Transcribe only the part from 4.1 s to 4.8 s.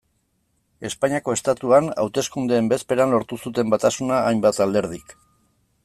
hainbat